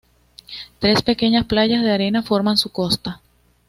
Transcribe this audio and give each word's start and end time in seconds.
Tres 0.79 1.03
pequeñas 1.03 1.45
playas 1.45 1.83
de 1.83 1.91
arena 1.91 2.23
forman 2.23 2.57
su 2.57 2.71
costa. 2.71 3.21